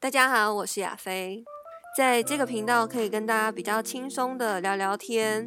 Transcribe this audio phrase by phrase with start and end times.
[0.00, 1.44] 大家好，我是亚飞，
[1.94, 5.46] 在这个频道可以跟大家比较轻松的聊聊天，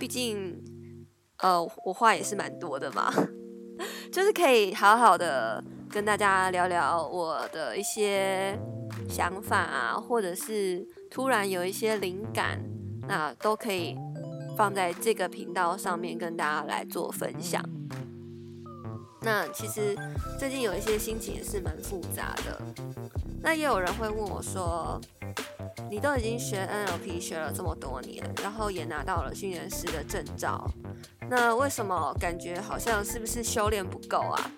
[0.00, 0.60] 毕竟，
[1.38, 3.14] 呃，我话也是蛮多的嘛，
[4.10, 5.62] 就是可以好好的
[5.92, 8.58] 跟大家聊聊我的一些
[9.08, 12.60] 想法啊，或者是突然有一些灵感，
[13.06, 13.96] 那都可以
[14.56, 17.64] 放在这个频道上面跟大家来做分享。
[19.20, 19.96] 那其实
[20.36, 23.03] 最近有一些心情也是蛮复杂的。
[23.44, 24.98] 那也有人会问我说
[25.90, 30.66] ：“你都已经学 NLP 学了这么多年，然后也拿到了训练师的证照，
[31.28, 34.50] 那为什么感觉好像是不是修炼不够啊？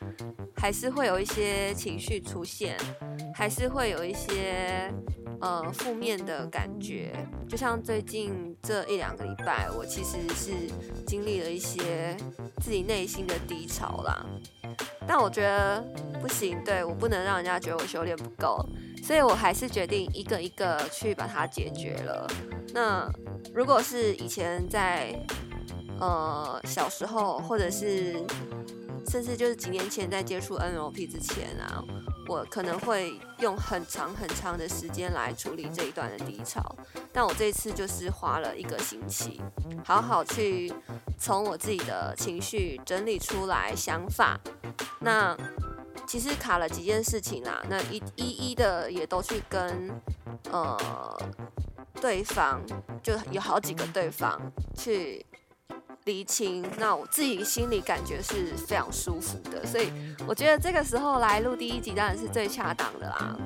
[0.56, 2.76] 还是会有一些情绪出现，
[3.34, 4.88] 还是会有一些
[5.40, 7.12] 呃负面的感觉？
[7.48, 10.52] 就像最近这一两个礼拜，我其实是
[11.08, 12.16] 经历了一些
[12.62, 14.24] 自己内心的低潮啦。”
[15.06, 15.80] 但我觉得
[16.20, 18.64] 不行，对我不能让人家觉得我修炼不够，
[19.02, 22.26] 所以我还是决定一个一个去把它解决了。
[22.74, 23.08] 那
[23.54, 25.14] 如果是以前在
[26.00, 28.22] 呃小时候，或者是
[29.08, 31.82] 甚至就是几年前在接触 NLP 之前啊，
[32.28, 36.60] 我可能会用很长很长的时间来处理这一段的低潮。
[37.12, 39.40] 但我这次就是花了一个星期，
[39.84, 40.70] 好好去
[41.18, 44.38] 从我自己的情绪整理出来想法。
[45.00, 45.36] 那
[46.06, 49.90] 其实卡了几件事情啦，那一一一的也都去跟
[50.50, 50.78] 呃
[52.00, 52.60] 对方，
[53.02, 54.40] 就有好几个对方
[54.76, 55.24] 去
[56.04, 56.64] 厘清。
[56.78, 59.90] 那我自己心里感觉是非常舒服的，所以
[60.26, 63.36] 我觉得这个时候来录第一集当然是最恰当的啦。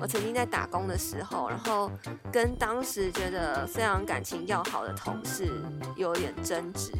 [0.00, 1.90] 我曾经在打工的时候，然后
[2.32, 5.52] 跟当时觉得非常感情要好的同事
[5.96, 6.92] 有点争执。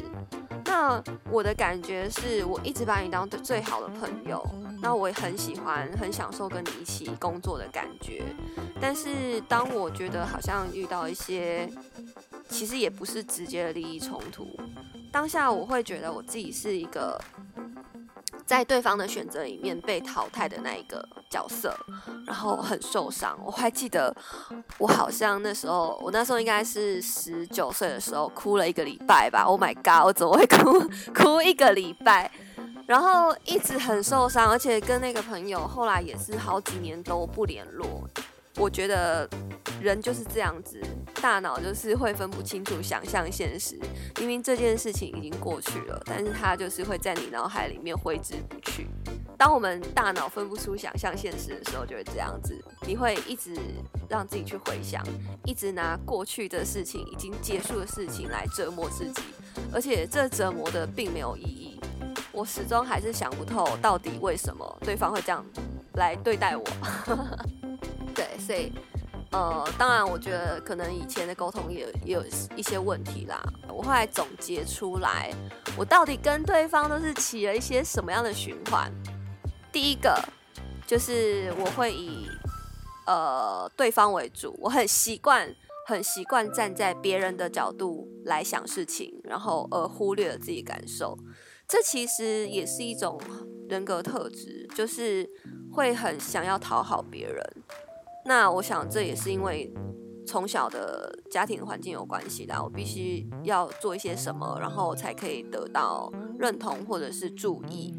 [0.73, 4.43] 那我的感觉是我一直把你当最好的朋友，
[4.81, 8.23] 那我也很喜欢、很享受跟你一起工作的感觉。
[8.81, 11.69] 但是当我觉得好像遇到一些，
[12.49, 14.47] 其实也不是直接的利益冲突，
[15.11, 17.21] 当下我会觉得我自己是一个。
[18.45, 21.75] 在对方的选择里面被淘汰的那一个角色，
[22.25, 23.37] 然后很受伤。
[23.45, 24.15] 我还记得，
[24.77, 29.43] 我好像那时候，我那时候应该是十九岁的时候，哭了一个礼拜吧。
[29.43, 30.79] Oh my god，我怎么会哭
[31.13, 32.29] 哭一个礼拜？
[32.85, 38.07] 然后一直很受伤，而且跟那个朋友后来也是好几年都不联络。
[38.57, 39.27] 我觉得
[39.81, 40.79] 人就是这样子，
[41.21, 43.77] 大脑就是会分不清楚想象现实。
[44.19, 48.87] 明明这件事情已经过去了，但是它就是会在你脑海里面挥之不去。
[49.35, 52.55] 当我们大脑分不出想象现实的时候，就会这样子，
[52.87, 53.55] 你会一直
[54.07, 55.03] 让自己去回想，
[55.43, 59.23] 一直拿过去的事情、已经结束的事情来折磨自己，
[59.73, 61.79] 而且这折磨的并没有意义。
[62.31, 65.43] 我始终还是想不透，到底为什么对方会这样
[65.95, 66.63] 来对待我。
[68.45, 68.71] 所以，
[69.31, 72.23] 呃，当然，我觉得可能以前的沟通也也有
[72.55, 73.41] 一些问题啦。
[73.69, 75.33] 我后来总结出来，
[75.77, 78.91] 我到底跟对方都是起了一些什么样的循环？
[79.71, 80.21] 第一个
[80.85, 82.27] 就是我会以
[83.07, 85.55] 呃对方为主，我很习惯，
[85.87, 91.17] 很习惯站在别人的角度来想事情，然后而忽略了自己感受。
[91.67, 93.19] 这其实也是一种
[93.67, 95.27] 人格特质，就是
[95.71, 97.43] 会很想要讨好别人。
[98.25, 99.71] 那我想这也是因为
[100.25, 107.93] 从小的家庭环境有关系的，我必须要做一些什么，然后才可以得到认同或者是注意。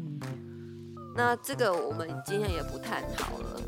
[1.15, 3.61] 那这个我们今天也不探讨了。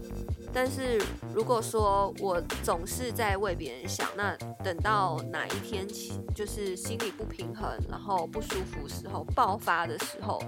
[0.51, 0.99] 但是
[1.35, 5.85] 如果说我总是在为别人想，那等到哪一天
[6.33, 10.41] 就是心里不平衡，然后不舒服时候爆发的时候，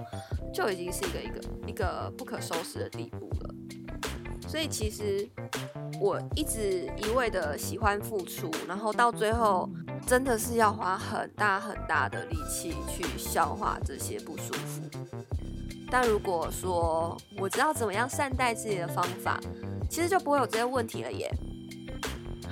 [0.52, 3.54] 就已经是一个一个一个不可收拾的地步了。
[4.48, 5.30] 所以其实。
[6.00, 9.68] 我一直一味的喜欢付出，然后到最后
[10.06, 14.80] 真的是要花很大很大的力气去消化这些不舒服。
[15.90, 19.38] 但如果说我知道怎么样善待自己的方法，
[19.90, 21.30] 其实就不会有这些问题了耶。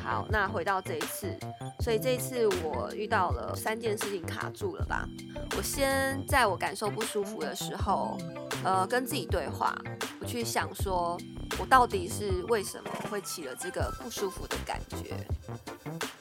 [0.04, 1.34] 好，那回到这一次，
[1.80, 5.08] 所以这一次我遇到了三件事情卡住了吧？
[5.56, 8.18] 我先在我感受不舒服的时候，
[8.64, 9.76] 呃，跟自己对话，
[10.20, 11.16] 我去想说。
[11.58, 15.26] 我到底是为什么会起了这个不舒服的感觉？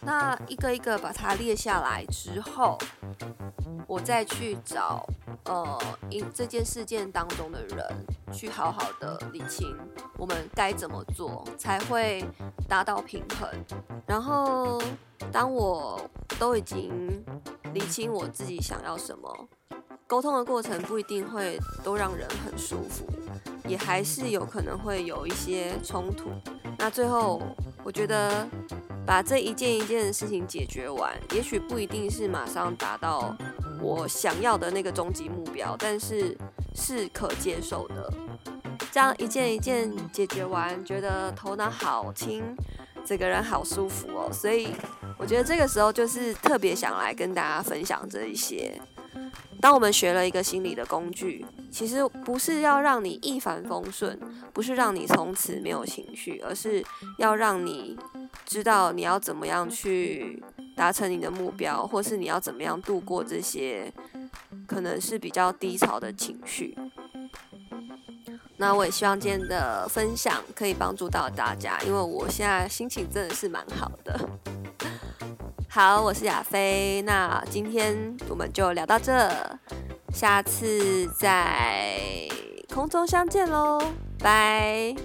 [0.01, 2.75] 那一个一个把它列下来之后，
[3.85, 5.05] 我再去找
[5.43, 5.79] 呃，
[6.09, 9.77] 因这件事件当中的人，去好好的理清
[10.17, 12.25] 我们该怎么做才会
[12.67, 13.47] 达到平衡。
[14.07, 14.81] 然后，
[15.31, 16.01] 当我
[16.39, 17.23] 都已经
[17.73, 19.49] 理清我自己想要什么，
[20.07, 23.05] 沟通的过程不一定会都让人很舒服。
[23.67, 26.29] 也还是有可能会有一些冲突，
[26.77, 27.41] 那最后，
[27.83, 28.47] 我觉得
[29.05, 33.35] 把这一件一件的事情解决完，也许不一定是马上达到
[33.81, 36.37] 我想要的那个终极目标，但是
[36.73, 38.09] 是可接受的。
[38.89, 42.41] 这样一件一件解决完，觉得头脑好轻，
[43.05, 44.31] 整个人好舒服哦。
[44.31, 44.69] 所以
[45.17, 48.79] 我觉得这个时候就是特别想来跟大家分享这一些。
[49.59, 54.19] 当我们学了一个心理的工具，其实不是要让你一帆风顺，
[54.53, 56.83] 不是让你从此没有情绪，而是
[57.17, 57.97] 要让你
[58.45, 60.41] 知道你要怎么样去
[60.75, 63.91] 达成你的目标，或是你要怎么样度过这些
[64.67, 66.77] 可能是比较低潮的情绪。
[68.59, 74.29] 那我也希望今天的分享可以帮助到大家，因为我现在心情真的是蛮好的。
[75.77, 77.95] 好，我是亚飞，那今天
[78.27, 79.29] 我们就聊到这，
[80.11, 82.27] 下次在
[82.73, 83.79] 空中相见喽，
[84.17, 84.95] 拜。